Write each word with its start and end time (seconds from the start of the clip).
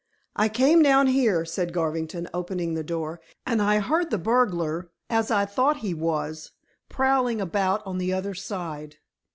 "I 0.35 0.49
came 0.49 0.81
down 0.81 1.05
here," 1.05 1.45
said 1.45 1.71
Garvington, 1.73 2.27
opening 2.33 2.73
the 2.73 2.83
door, 2.83 3.21
"and 3.45 3.61
heard 3.61 4.09
the 4.09 4.17
burglar, 4.17 4.89
as 5.11 5.29
I 5.29 5.45
thought 5.45 5.81
he 5.85 5.93
was, 5.93 6.53
prowling 6.89 7.39
about 7.39 7.85
on 7.85 7.99
the 7.99 8.11
other 8.11 8.33
side. 8.33 8.95